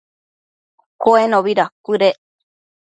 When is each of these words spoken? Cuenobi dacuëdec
Cuenobi 1.01 1.53
dacuëdec 1.59 2.17